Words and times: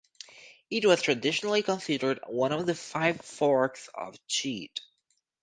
It 0.71 0.83
was 0.83 1.03
traditionally 1.03 1.61
considered 1.61 2.21
one 2.25 2.53
of 2.53 2.65
the 2.65 2.73
five 2.73 3.21
Forks 3.21 3.87
of 3.93 4.15
Cheat. 4.25 4.79